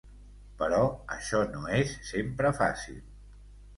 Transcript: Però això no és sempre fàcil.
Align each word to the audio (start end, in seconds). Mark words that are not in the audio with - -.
Però 0.61 0.79
això 1.17 1.43
no 1.51 1.63
és 1.81 1.93
sempre 2.13 2.55
fàcil. 2.63 2.99